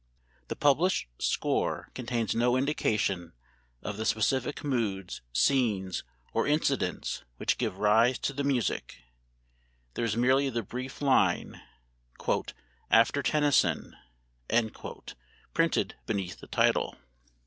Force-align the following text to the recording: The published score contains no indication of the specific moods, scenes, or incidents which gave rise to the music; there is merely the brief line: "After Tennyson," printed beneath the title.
The 0.47 0.55
published 0.55 1.09
score 1.19 1.91
contains 1.93 2.33
no 2.33 2.55
indication 2.57 3.33
of 3.83 3.97
the 3.97 4.05
specific 4.07 4.63
moods, 4.63 5.21
scenes, 5.31 6.03
or 6.33 6.47
incidents 6.47 7.23
which 7.37 7.59
gave 7.59 7.75
rise 7.77 8.17
to 8.17 8.33
the 8.33 8.43
music; 8.43 8.97
there 9.93 10.03
is 10.03 10.17
merely 10.17 10.49
the 10.49 10.63
brief 10.63 11.03
line: 11.03 11.61
"After 12.89 13.21
Tennyson," 13.21 13.95
printed 15.53 15.95
beneath 16.07 16.39
the 16.39 16.47
title. 16.47 16.95